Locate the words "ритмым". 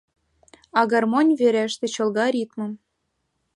2.35-2.71